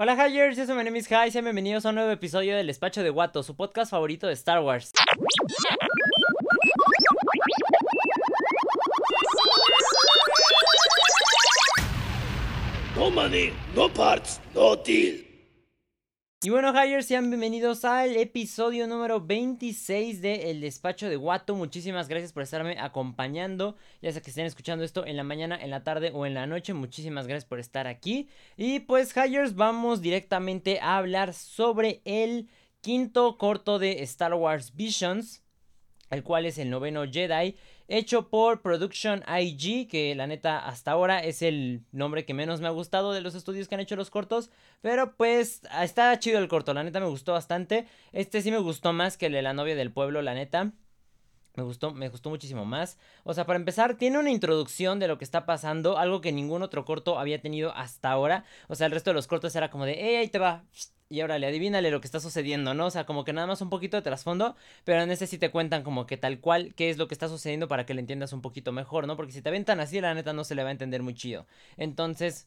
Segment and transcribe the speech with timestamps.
[0.00, 2.68] Hola Hyers, yo soy my name is Hi, sean bienvenidos a un nuevo episodio del
[2.68, 4.92] Despacho de Guato, su podcast favorito de Star Wars.
[12.94, 15.27] No money, no parts, no deal.
[16.40, 21.56] Y bueno, Hyers, sean bienvenidos al episodio número 26 de El Despacho de Guato.
[21.56, 23.74] Muchísimas gracias por estarme acompañando.
[24.02, 26.46] Ya sea que estén escuchando esto en la mañana, en la tarde o en la
[26.46, 26.74] noche.
[26.74, 28.28] Muchísimas gracias por estar aquí.
[28.56, 32.48] Y pues, Hyers, vamos directamente a hablar sobre el
[32.82, 35.42] quinto corto de Star Wars Visions,
[36.08, 37.56] el cual es el noveno Jedi
[37.88, 42.68] hecho por Production IG, que la neta hasta ahora es el nombre que menos me
[42.68, 44.50] ha gustado de los estudios que han hecho los cortos,
[44.82, 47.86] pero pues está chido el corto, la neta me gustó bastante.
[48.12, 50.72] Este sí me gustó más que el de la novia del pueblo, la neta.
[51.58, 52.98] Me gustó, me gustó muchísimo más.
[53.24, 56.62] O sea, para empezar, tiene una introducción de lo que está pasando, algo que ningún
[56.62, 58.44] otro corto había tenido hasta ahora.
[58.68, 60.64] O sea, el resto de los cortos era como de, hey, ahí te va.
[61.08, 62.86] Y ahora le adivínale lo que está sucediendo, ¿no?
[62.86, 65.50] O sea, como que nada más un poquito de trasfondo, pero en ese sí te
[65.50, 68.32] cuentan como que tal cual qué es lo que está sucediendo para que le entiendas
[68.32, 69.16] un poquito mejor, ¿no?
[69.16, 71.48] Porque si te aventan así, la neta no se le va a entender muy chido.
[71.76, 72.46] Entonces,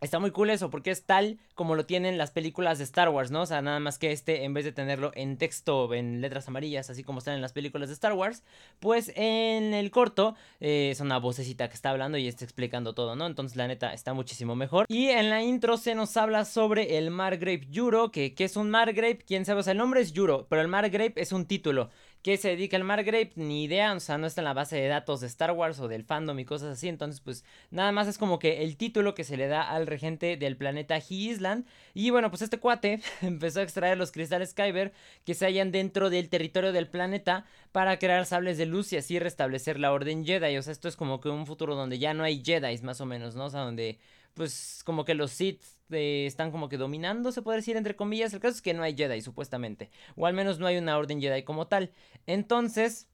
[0.00, 3.30] Está muy cool eso, porque es tal como lo tienen las películas de Star Wars,
[3.30, 3.42] ¿no?
[3.42, 6.90] O sea, nada más que este, en vez de tenerlo en texto, en letras amarillas,
[6.90, 8.42] así como están en las películas de Star Wars,
[8.80, 13.16] pues en el corto eh, es una vocecita que está hablando y está explicando todo,
[13.16, 13.26] ¿no?
[13.26, 14.86] Entonces, la neta, está muchísimo mejor.
[14.88, 18.70] Y en la intro se nos habla sobre el Margrave Yuro, que, que es un
[18.70, 21.90] Margrave, quién sabe, o sea, el nombre es Yuro, pero el Margrave es un título
[22.24, 24.88] qué se dedica el Margrave, ni idea, o sea, no está en la base de
[24.88, 28.16] datos de Star Wars o del fandom y cosas así, entonces pues nada más es
[28.16, 32.08] como que el título que se le da al regente del planeta He Island, y
[32.08, 34.94] bueno, pues este cuate empezó a extraer los cristales Kyber
[35.26, 39.18] que se hallan dentro del territorio del planeta para crear sables de luz y así
[39.18, 42.24] restablecer la orden Jedi, o sea, esto es como que un futuro donde ya no
[42.24, 43.44] hay Jedi más o menos, ¿no?
[43.44, 43.98] O sea, donde
[44.34, 48.32] pues como que los Sith eh, están como que dominando, se puede decir entre comillas.
[48.34, 49.90] El caso es que no hay Jedi, supuestamente.
[50.16, 51.92] O al menos no hay una orden Jedi como tal.
[52.26, 53.08] Entonces,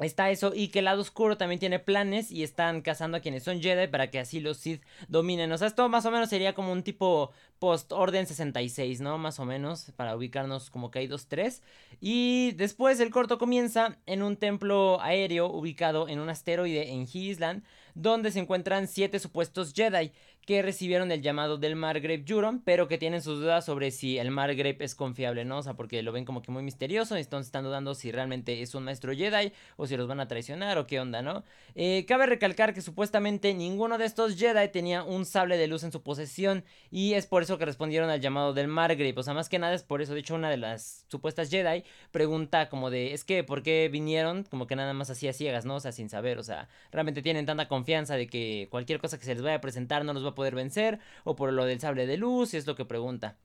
[0.00, 3.44] Está eso y que el lado oscuro también tiene planes y están cazando a quienes
[3.44, 5.52] son Jedi para que así los Sith dominen.
[5.52, 9.18] O sea, esto más o menos sería como un tipo post-orden 66, ¿no?
[9.18, 11.62] Más o menos, para ubicarnos como que hay dos, tres.
[12.00, 17.62] Y después el corto comienza en un templo aéreo ubicado en un asteroide en Island,
[17.94, 20.10] donde se encuentran siete supuestos Jedi
[20.46, 24.30] que recibieron el llamado del Margrave Juron, pero que tienen sus dudas sobre si el
[24.30, 25.58] Margrave es confiable, ¿no?
[25.58, 28.74] O sea, porque lo ven como que muy misterioso, entonces están dudando si realmente es
[28.74, 31.44] un maestro Jedi o si los van a traicionar o qué onda, ¿no?
[31.74, 35.92] Eh, cabe recalcar que supuestamente ninguno de estos Jedi tenía un sable de luz en
[35.92, 39.48] su posesión y es por eso que respondieron al llamado del Margrave, o sea, más
[39.48, 43.14] que nada es por eso, de hecho una de las supuestas Jedi pregunta como de,
[43.14, 44.44] es que, ¿por qué vinieron?
[44.44, 45.76] Como que nada más así a ciegas, ¿no?
[45.76, 49.24] O sea, sin saber, o sea, realmente tienen tanta confianza de que cualquier cosa que
[49.24, 51.80] se les vaya a presentar no los va a poder vencer, o por lo del
[51.80, 53.36] sable de luz, es lo que pregunta.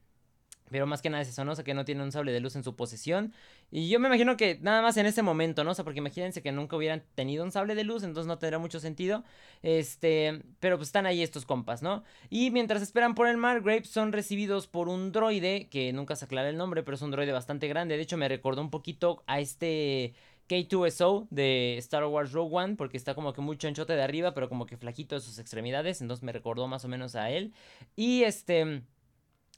[0.70, 1.52] Pero más que nada es eso, ¿no?
[1.52, 3.34] O sea, que no tiene un sable de luz en su posesión.
[3.72, 5.72] Y yo me imagino que nada más en ese momento, ¿no?
[5.72, 8.58] O sea, porque imagínense que nunca hubieran tenido un sable de luz, entonces no tendrá
[8.58, 9.24] mucho sentido.
[9.62, 12.04] Este, pero pues están ahí estos compas, ¿no?
[12.30, 16.48] Y mientras esperan por el Margrave, son recibidos por un droide, que nunca se aclara
[16.48, 17.96] el nombre, pero es un droide bastante grande.
[17.96, 20.14] De hecho, me recordó un poquito a este
[20.50, 24.48] K2SO de Star Wars Rogue One, porque está como que muy chonchote de arriba, pero
[24.48, 27.54] como que flajito de sus extremidades, entonces me recordó más o menos a él.
[27.96, 28.82] Y este...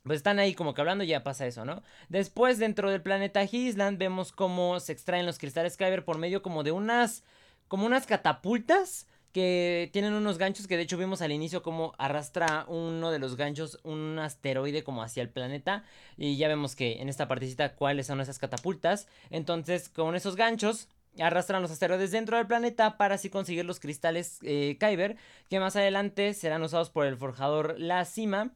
[0.04, 1.81] Pues están ahí como que hablando y ya pasa eso, ¿no?
[2.08, 6.64] Después dentro del planeta Island vemos cómo se extraen los cristales Kyber por medio como
[6.64, 7.22] de unas...
[7.69, 12.65] como unas catapultas que tienen unos ganchos que de hecho vimos al inicio como arrastra
[12.69, 15.84] uno de los ganchos un asteroide como hacia el planeta
[16.16, 20.88] y ya vemos que en esta partecita cuáles son esas catapultas entonces con esos ganchos
[21.19, 25.16] arrastran los asteroides dentro del planeta para así conseguir los cristales eh, Kyber
[25.49, 28.53] que más adelante serán usados por el forjador La Cima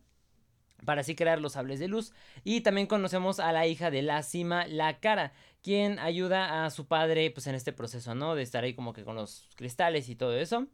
[0.86, 2.14] para así crear los sables de luz.
[2.44, 6.86] Y también conocemos a la hija de la cima, la cara, quien ayuda a su
[6.86, 8.34] padre pues en este proceso, ¿no?
[8.34, 10.66] De estar ahí como que con los cristales y todo eso.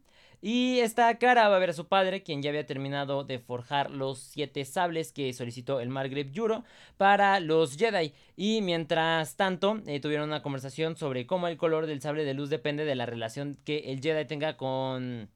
[0.45, 3.89] Y esta cara va a ver a su padre, quien ya había terminado de forjar
[3.89, 6.65] los siete sables que solicitó el Margrave Yuro
[6.97, 8.13] para los Jedi.
[8.35, 12.49] Y mientras tanto, eh, tuvieron una conversación sobre cómo el color del sable de luz
[12.49, 15.29] depende de la relación que el Jedi tenga con...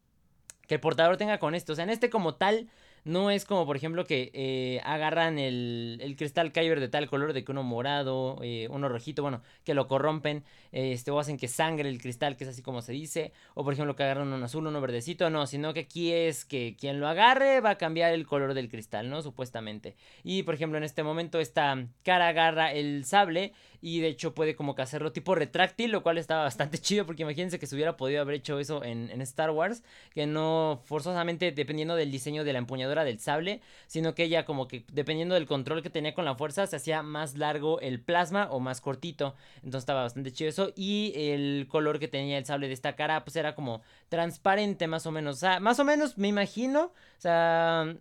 [0.67, 1.71] que el portador tenga con esto.
[1.71, 2.67] O sea, en este como tal
[3.07, 7.31] no es como, por ejemplo, que eh, agarran el, el, cristal Kyber de tal color
[7.31, 10.43] de que uno morado, eh, uno rojito, bueno, que lo corrompen,
[10.73, 13.73] este, o hacen que sangre el cristal, que es así como se dice, o por
[13.73, 17.07] ejemplo que agarran uno azul, uno verdecito, no, sino que aquí es que quien lo
[17.07, 19.21] agarre va a cambiar el color del cristal, ¿no?
[19.21, 19.95] Supuestamente.
[20.23, 24.55] Y por ejemplo, en este momento esta cara agarra el sable y de hecho puede
[24.55, 27.95] como que hacerlo tipo retráctil, lo cual estaba bastante chido porque imagínense que se hubiera
[27.95, 29.83] podido haber hecho eso en, en Star Wars,
[30.13, 34.67] que no forzosamente dependiendo del diseño de la empuñadura del sable, sino que ella como
[34.67, 38.47] que dependiendo del control que tenía con la fuerza se hacía más largo el plasma
[38.51, 40.71] o más cortito, entonces estaba bastante chido eso.
[40.75, 45.05] Y el color que tenía el sable de esta cara pues era como transparente más
[45.05, 47.95] o menos, o sea, más o menos me imagino, o sea,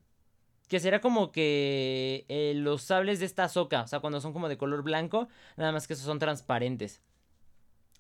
[0.69, 4.49] que será como que eh, los sables de esta soca, o sea, cuando son como
[4.49, 7.03] de color blanco, nada más que esos son transparentes.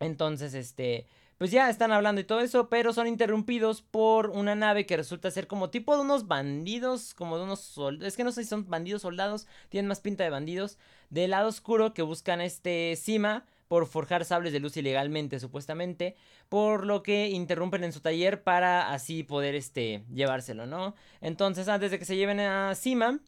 [0.00, 1.06] Entonces, este,
[1.38, 5.30] pues ya están hablando y todo eso, pero son interrumpidos por una nave que resulta
[5.30, 8.48] ser como tipo de unos bandidos, como de unos soldados, es que no sé si
[8.48, 10.78] son bandidos soldados, tienen más pinta de bandidos,
[11.10, 16.16] del lado oscuro que buscan este Cima por forjar sables de luz ilegalmente, supuestamente,
[16.48, 20.94] por lo que interrumpen en su taller para así poder este, llevárselo, ¿no?
[21.20, 23.18] Entonces, antes de que se lleven a Sima,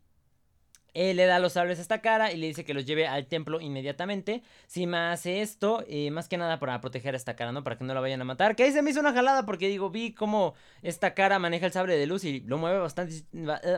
[1.14, 3.60] le da los sables a esta cara y le dice que los lleve al templo
[3.60, 4.42] inmediatamente.
[4.66, 7.62] Sima hace esto, eh, más que nada para proteger a esta cara, ¿no?
[7.62, 8.56] Para que no la vayan a matar.
[8.56, 11.72] Que ahí se me hizo una jalada porque digo, vi cómo esta cara maneja el
[11.72, 13.22] sable de luz y lo mueve bastante,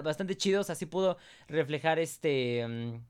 [0.02, 0.62] bastante chido.
[0.66, 1.18] Así pudo
[1.48, 2.66] reflejar este...
[2.66, 3.00] Mm,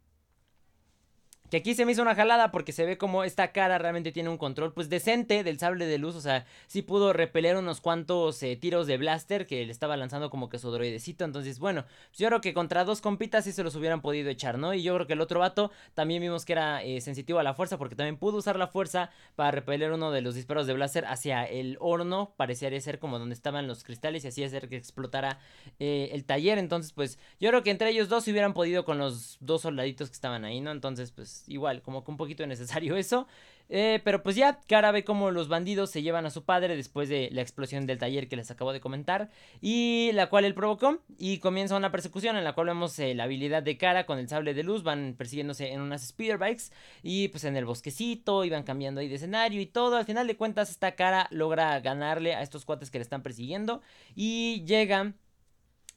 [1.50, 4.28] que aquí se me hizo una jalada porque se ve como esta cara realmente tiene
[4.28, 6.14] un control pues decente del sable de luz.
[6.14, 10.30] O sea, sí pudo repeler unos cuantos eh, tiros de blaster que le estaba lanzando
[10.30, 11.24] como que su droidecito.
[11.24, 11.84] Entonces, bueno,
[12.16, 14.72] yo creo que contra dos compitas sí se los hubieran podido echar, ¿no?
[14.74, 17.54] Y yo creo que el otro vato también vimos que era eh, sensitivo a la
[17.54, 21.04] fuerza porque también pudo usar la fuerza para repeler uno de los disparos de blaster
[21.06, 22.32] hacia el horno.
[22.36, 25.40] Parecería ser como donde estaban los cristales y así hacer que explotara
[25.80, 26.58] eh, el taller.
[26.58, 30.10] Entonces, pues yo creo que entre ellos dos se hubieran podido con los dos soldaditos
[30.10, 30.70] que estaban ahí, ¿no?
[30.70, 33.26] Entonces, pues igual, como que un poquito necesario eso.
[33.72, 37.08] Eh, pero pues ya, Cara ve como los bandidos se llevan a su padre después
[37.08, 39.30] de la explosión del taller que les acabo de comentar.
[39.60, 40.98] Y la cual él provocó.
[41.18, 44.28] Y comienza una persecución en la cual vemos eh, la habilidad de Cara con el
[44.28, 44.82] sable de luz.
[44.82, 46.72] Van persiguiéndose en unas speederbikes.
[47.02, 48.44] Y pues en el bosquecito.
[48.44, 49.96] Y van cambiando ahí de escenario y todo.
[49.96, 53.82] Al final de cuentas, esta Cara logra ganarle a estos cuates que le están persiguiendo.
[54.16, 55.14] Y llega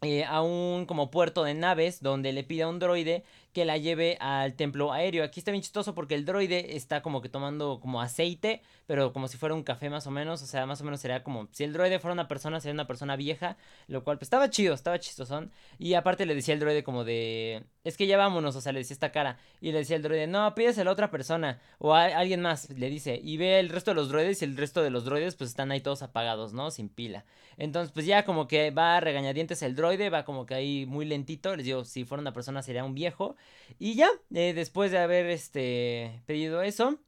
[0.04, 3.24] eh, a un como puerto de naves donde le pide a un droide
[3.54, 5.24] que la lleve al templo aéreo.
[5.24, 9.28] Aquí está bien chistoso porque el droide está como que tomando como aceite, pero como
[9.28, 11.64] si fuera un café más o menos, o sea, más o menos sería como si
[11.64, 13.58] el droide fuera una persona, sería una persona vieja,
[13.88, 15.52] lo cual pues estaba chido, estaba chistosón.
[15.78, 18.80] Y aparte le decía el droide como de, es que ya vámonos, o sea, le
[18.80, 19.38] decía esta cara.
[19.62, 22.90] Y le decía el droide, no, pídese a otra persona o a alguien más, le
[22.90, 23.20] dice.
[23.24, 25.72] Y ve el resto de los droides y el resto de los droides pues están
[25.72, 26.72] ahí todos apagados, ¿no?
[26.72, 27.26] Sin pila.
[27.58, 31.56] Entonces pues ya como que va regañadientes el droide, va como que ahí muy lentito,
[31.56, 33.36] les digo, si fuera una persona sería un viejo.
[33.80, 37.00] Y ya, eh, después de haber este, pedido eso,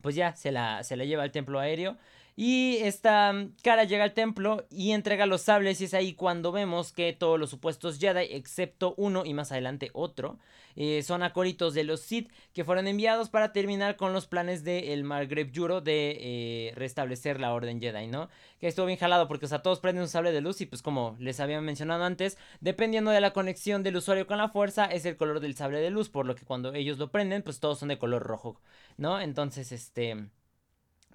[0.00, 1.96] pues ya se la, se la lleva al templo aéreo.
[2.40, 6.52] Y esta mm, cara llega al templo y entrega los sables y es ahí cuando
[6.52, 10.38] vemos que todos los supuestos Jedi, excepto uno y más adelante otro,
[10.76, 14.92] eh, son acólitos de los Sith que fueron enviados para terminar con los planes de
[14.92, 18.28] el Margrave Juro de eh, restablecer la Orden Jedi, ¿no?
[18.60, 20.80] Que estuvo bien jalado porque, o sea, todos prenden un sable de luz y pues
[20.80, 25.04] como les había mencionado antes, dependiendo de la conexión del usuario con la fuerza, es
[25.06, 27.80] el color del sable de luz, por lo que cuando ellos lo prenden, pues todos
[27.80, 28.60] son de color rojo,
[28.96, 29.20] ¿no?
[29.20, 30.28] Entonces, este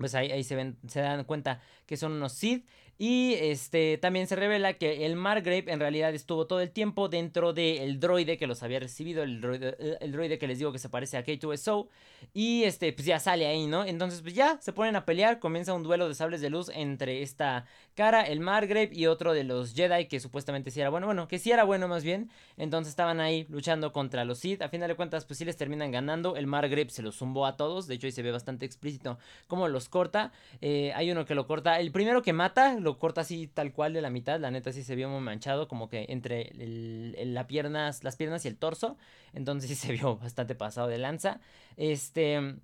[0.04, 2.68] pues ahí, ahí se, ven, se dan cuenta que son unos Sith.
[2.98, 7.51] Y este también se revela que el Margrave en realidad estuvo todo el tiempo dentro
[7.51, 10.80] del droide que los había recibido, el droide, eh, el droide que les digo que
[10.80, 11.88] se parece a K2SO.
[12.34, 13.86] Y este, pues ya sale ahí, ¿no?
[13.86, 15.40] Entonces, pues ya se ponen a pelear.
[15.40, 19.44] Comienza un duelo de sables de luz entre esta cara, el Margrave, y otro de
[19.44, 21.07] los Jedi que supuestamente sí era bueno.
[21.07, 22.30] Bueno, que sí era bueno más bien.
[22.57, 24.62] Entonces estaban ahí luchando contra los Sith.
[24.62, 26.35] A final de cuentas, pues sí les terminan ganando.
[26.35, 27.88] El Margrave se los zumbó a todos.
[27.88, 30.31] De hecho, ahí se ve bastante explícito cómo los corta.
[30.62, 31.80] Eh, hay uno que lo corta.
[31.80, 34.40] El primero que mata, lo corta así tal cual de la mitad.
[34.40, 38.49] La neta sí se vio muy manchado, como que entre el, piernas, las piernas y
[38.49, 38.97] el torso.
[39.33, 41.40] Entonces sí se vio bastante pasado de lanza.
[41.78, 42.57] Este.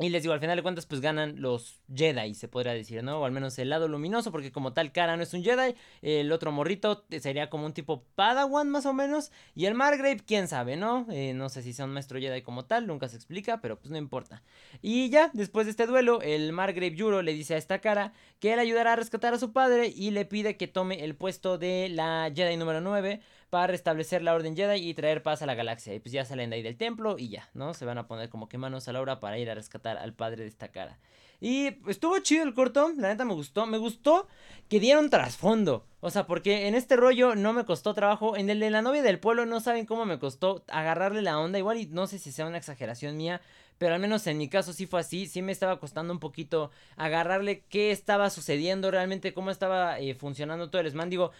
[0.00, 3.20] Y les digo, al final de cuentas, pues ganan los Jedi, se podría decir, ¿no?
[3.20, 5.74] O al menos el lado luminoso, porque como tal, Cara no es un Jedi.
[6.00, 9.30] El otro morrito sería como un tipo Padawan, más o menos.
[9.54, 11.06] Y el Margrave, quién sabe, ¿no?
[11.10, 13.90] Eh, no sé si sea un maestro Jedi como tal, nunca se explica, pero pues
[13.90, 14.42] no importa.
[14.80, 18.54] Y ya, después de este duelo, el Margrave Juro le dice a esta cara que
[18.54, 21.90] él ayudará a rescatar a su padre y le pide que tome el puesto de
[21.90, 25.92] la Jedi número 9 para restablecer la Orden Jedi y traer paz a la galaxia.
[25.92, 27.74] Y pues ya salen de ahí del templo y ya, ¿no?
[27.74, 30.14] Se van a poner como que manos a la obra para ir a rescatar al
[30.14, 30.98] padre de esta cara.
[31.40, 33.66] Y estuvo chido el corto, la neta me gustó.
[33.66, 34.28] Me gustó
[34.68, 35.86] que dieron trasfondo.
[36.00, 38.36] O sea, porque en este rollo no me costó trabajo.
[38.36, 41.58] En el de la novia del pueblo no saben cómo me costó agarrarle la onda.
[41.58, 43.40] Igual y no sé si sea una exageración mía.
[43.78, 45.26] Pero al menos en mi caso sí fue así.
[45.26, 49.32] Sí me estaba costando un poquito agarrarle qué estaba sucediendo realmente.
[49.32, 51.08] Cómo estaba eh, funcionando todo el Sman.
[51.08, 51.32] Digo,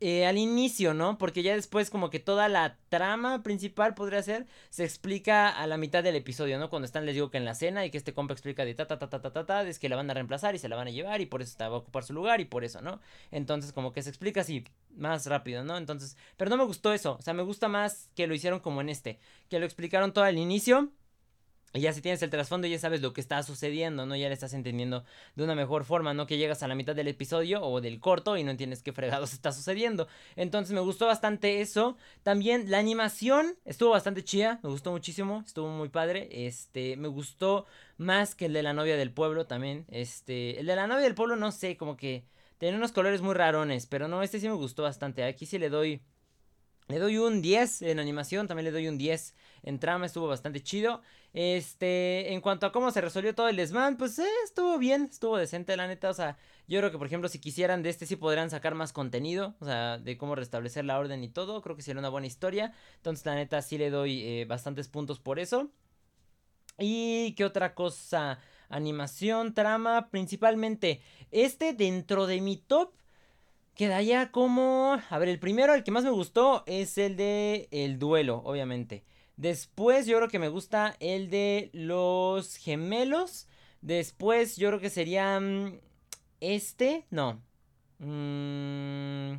[0.00, 1.18] eh, al inicio, ¿no?
[1.18, 5.76] Porque ya después como que toda la trama principal podría ser, se explica a la
[5.76, 6.70] mitad del episodio, ¿no?
[6.70, 8.86] Cuando están, les digo que en la cena y que este compa explica de ta
[8.86, 10.76] ta ta ta ta ta ta, es que la van a reemplazar y se la
[10.76, 12.80] van a llevar y por eso está, va a ocupar su lugar y por eso,
[12.80, 13.00] ¿no?
[13.30, 14.64] Entonces como que se explica así
[14.96, 15.76] más rápido, ¿no?
[15.76, 18.80] Entonces, pero no me gustó eso, o sea, me gusta más que lo hicieron como
[18.80, 20.90] en este, que lo explicaron todo al inicio
[21.72, 24.16] y ya si tienes el trasfondo ya sabes lo que está sucediendo, ¿no?
[24.16, 25.04] Ya le estás entendiendo
[25.36, 26.26] de una mejor forma, ¿no?
[26.26, 29.32] Que llegas a la mitad del episodio o del corto y no entiendes qué fregados
[29.34, 30.08] está sucediendo.
[30.34, 31.96] Entonces me gustó bastante eso.
[32.22, 36.28] También la animación estuvo bastante chida, me gustó muchísimo, estuvo muy padre.
[36.46, 37.66] Este, me gustó
[37.98, 39.86] más que el de la novia del pueblo también.
[39.90, 42.24] Este, el de la novia del pueblo no sé, como que
[42.58, 45.24] tiene unos colores muy rarones, pero no, este sí me gustó bastante.
[45.24, 46.02] Aquí sí le doy
[46.90, 50.62] le doy un 10 en animación, también le doy un 10 en trama, estuvo bastante
[50.62, 51.02] chido.
[51.32, 55.36] Este, en cuanto a cómo se resolvió todo el desmán, pues eh, estuvo bien, estuvo
[55.36, 58.16] decente la neta, o sea, yo creo que por ejemplo si quisieran de este sí
[58.16, 61.82] podrían sacar más contenido, o sea, de cómo restablecer la orden y todo, creo que
[61.82, 62.72] sería una buena historia.
[62.96, 65.70] Entonces la neta sí le doy eh, bastantes puntos por eso.
[66.78, 72.92] Y qué otra cosa, animación, trama, principalmente este dentro de mi top
[73.74, 75.00] Quedaría como...
[75.08, 79.04] A ver, el primero, el que más me gustó es el de el duelo, obviamente.
[79.36, 83.48] Después yo creo que me gusta el de los gemelos.
[83.80, 85.78] Después yo creo que sería mm,
[86.40, 87.06] este.
[87.10, 87.42] No.
[87.98, 89.36] Mm,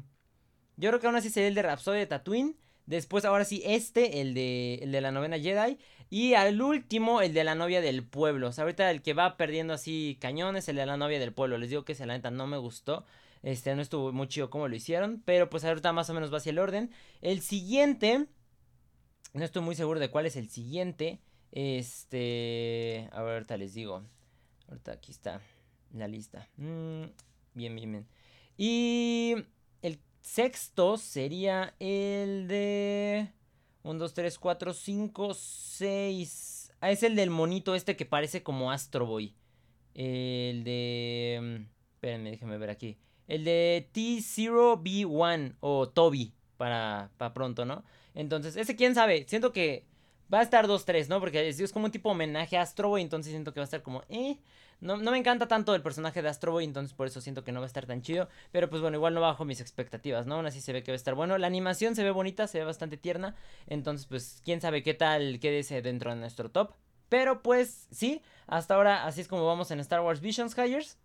[0.78, 2.56] yo creo que aún así sería el de Rhapsody de Tatooine.
[2.88, 5.78] Después ahora sí este, el de, el de la novena Jedi.
[6.10, 8.48] Y al último, el de la novia del pueblo.
[8.48, 11.60] O sea, ahorita el que va perdiendo así cañones, el de la novia del pueblo.
[11.60, 13.06] Les digo que ese la neta no me gustó.
[13.44, 15.22] Este, no estuvo muy chido como lo hicieron.
[15.26, 16.92] Pero pues ahorita más o menos va hacia el orden.
[17.22, 18.28] El siguiente.
[19.34, 21.20] No estoy muy seguro de cuál es el siguiente.
[21.52, 23.10] Este.
[23.12, 24.04] A ahorita les digo.
[24.68, 25.42] Ahorita aquí está
[25.94, 26.48] la lista.
[26.58, 27.04] Mm,
[27.54, 28.08] bien, bien, bien.
[28.58, 29.36] Y
[29.82, 33.32] el sexto sería el de.
[33.84, 36.74] 1, 2, 3, 4, 5, 6.
[36.82, 39.36] Ah, es el del monito este que parece como Astro Boy.
[39.94, 41.40] El de.
[41.42, 42.98] Mm, espérenme, déjenme ver aquí.
[43.28, 47.84] El de T0B1 o Toby para, para pronto, ¿no?
[48.14, 49.26] Entonces, ese quién sabe.
[49.28, 49.86] Siento que
[50.34, 51.20] va a estar 2-3, ¿no?
[51.20, 53.02] Porque es, como un tipo homenaje a Astro Boy.
[53.02, 54.38] Entonces siento que va a estar como, eh.
[54.80, 56.64] No, no me encanta tanto el personaje de Astro Boy.
[56.64, 58.30] Entonces por eso siento que no va a estar tan chido.
[58.52, 60.36] Pero pues bueno, igual no bajo mis expectativas, ¿no?
[60.36, 61.38] Aún así se ve que va a estar bueno.
[61.38, 63.36] La animación se ve bonita, se ve bastante tierna.
[63.68, 66.74] Entonces, pues, quién sabe qué tal quede dentro de nuestro top.
[67.10, 70.98] Pero pues sí, hasta ahora así es como vamos en Star Wars Visions Hires.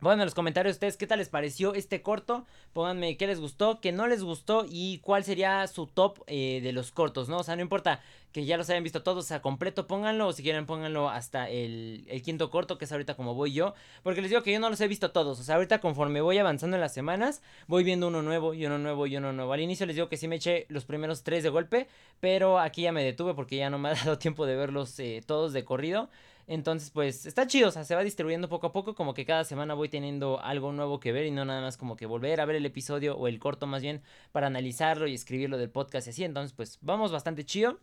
[0.00, 2.44] Pónganme en los comentarios ustedes qué tal les pareció este corto.
[2.74, 6.72] Pónganme qué les gustó, qué no les gustó y cuál sería su top eh, de
[6.72, 7.38] los cortos, ¿no?
[7.38, 8.02] O sea, no importa
[8.36, 10.26] que ya los hayan visto todos a completo, pónganlo.
[10.26, 13.72] O si quieren, pónganlo hasta el, quinto corto, que es ahorita como voy yo.
[14.02, 15.40] Porque les digo que yo no los he visto todos.
[15.40, 18.76] O sea, ahorita conforme voy avanzando en las semanas, voy viendo uno nuevo y uno
[18.76, 19.54] nuevo y uno nuevo.
[19.54, 21.88] Al inicio les digo que sí me eché los primeros tres de golpe.
[22.20, 25.22] Pero aquí ya me detuve porque ya no me ha dado tiempo de verlos eh,
[25.26, 26.10] todos de corrido.
[26.48, 29.44] Entonces, pues está chido, o sea, se va distribuyendo poco a poco, como que cada
[29.44, 32.44] semana voy teniendo algo nuevo que ver y no nada más como que volver a
[32.44, 36.10] ver el episodio o el corto más bien para analizarlo y escribirlo del podcast y
[36.10, 36.24] así.
[36.24, 37.80] Entonces, pues vamos bastante chido.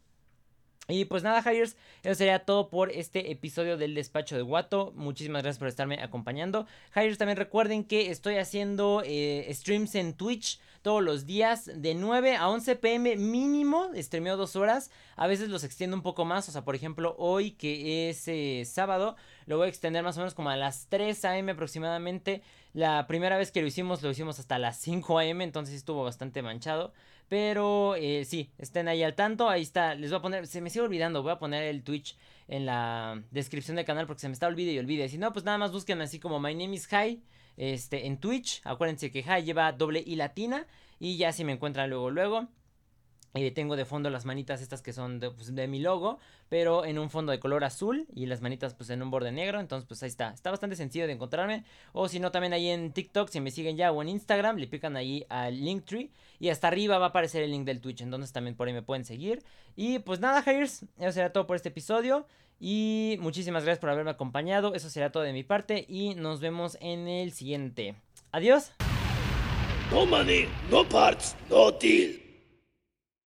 [0.90, 4.92] Y pues nada, Hires, eso sería todo por este episodio del despacho de Guato.
[4.96, 6.68] Muchísimas gracias por estarme acompañando.
[6.94, 12.36] Hires, también recuerden que estoy haciendo eh, streams en Twitch todos los días de 9
[12.36, 13.92] a 11 pm mínimo.
[13.96, 14.92] Streameo dos horas.
[15.16, 16.50] A veces los extiendo un poco más.
[16.50, 20.22] O sea, por ejemplo, hoy que es eh, sábado, lo voy a extender más o
[20.22, 22.42] menos como a las 3 am aproximadamente.
[22.74, 25.42] La primera vez que lo hicimos, lo hicimos hasta las 5 am.
[25.42, 26.94] Entonces estuvo bastante manchado.
[27.30, 29.50] Pero eh, sí, estén ahí al tanto.
[29.50, 29.96] Ahí está.
[29.96, 30.48] Les voy a poner.
[30.48, 31.24] Se me sigue olvidando.
[31.24, 34.74] Voy a poner el Twitch en la descripción del canal porque se me está olvidando
[34.74, 35.10] y olvide.
[35.10, 37.22] Si no, pues nada más busquen así como My Name is High.
[37.58, 38.62] Este, en Twitch.
[38.64, 40.68] Acuérdense que High lleva doble y latina.
[41.00, 42.48] Y ya si me encuentran luego, luego.
[43.36, 47.00] Y tengo de fondo las manitas estas que son pues, de, mi logo, pero en
[47.00, 49.60] un fondo de color azul y las manitas pues en un borde negro.
[49.60, 50.30] Entonces pues ahí está.
[50.30, 51.64] Está bastante sencillo de encontrarme.
[51.94, 54.68] O si no también ahí en TikTok, si me siguen ya o en Instagram, le
[54.68, 56.12] pican ahí al Linktree.
[56.40, 58.02] Y hasta arriba va a aparecer el link del Twitch.
[58.02, 59.44] Entonces también por ahí me pueden seguir.
[59.76, 62.28] Y pues nada, Hires, eso será todo por este episodio.
[62.60, 64.76] Y muchísimas gracias por haberme acompañado.
[64.76, 65.86] Eso será todo de mi parte.
[65.90, 67.96] Y nos vemos en el siguiente.
[68.32, 68.74] Adiós.
[69.90, 72.23] No money, no parts, no deal.